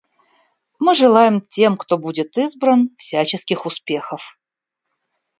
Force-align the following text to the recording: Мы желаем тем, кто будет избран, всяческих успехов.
Мы 0.79 0.95
желаем 0.95 1.41
тем, 1.41 1.77
кто 1.77 1.99
будет 1.99 2.35
избран, 2.35 2.89
всяческих 2.97 3.67
успехов. 3.67 4.35